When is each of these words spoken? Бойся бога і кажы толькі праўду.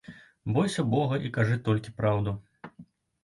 Бойся 0.53 0.85
бога 0.93 1.19
і 1.29 1.29
кажы 1.35 1.57
толькі 1.67 1.93
праўду. 1.99 2.33